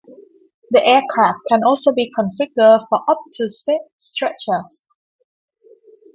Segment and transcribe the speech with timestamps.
[0.71, 4.87] The aircraft can also be configured for up to six stretchers.